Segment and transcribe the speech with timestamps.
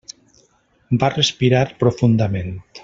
[1.03, 2.55] Va respirar profundament.